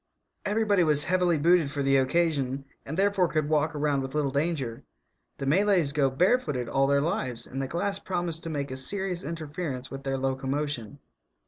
Everybody 0.45 0.83
was 0.83 1.03
heavily 1.03 1.37
booted 1.37 1.69
for 1.69 1.83
the 1.83 1.97
occasion, 1.97 2.65
and 2.87 2.97
therefore 2.97 3.27
could 3.27 3.47
walk 3.47 3.75
around 3.75 4.01
with 4.01 4.15
little 4.15 4.31
danger. 4.31 4.83
The 5.37 5.45
Malays 5.45 5.91
go 5.91 6.09
barefooted 6.09 6.67
all 6.67 6.87
their 6.87 7.01
lives, 7.01 7.45
and 7.45 7.61
the 7.61 7.67
glass 7.67 7.99
promised 7.99 8.41
to 8.45 8.49
make 8.49 8.71
a 8.71 8.77
serious 8.77 9.21
interference 9.21 9.91
with 9.91 10.01
their 10.01 10.17
locomotion. 10.17 10.97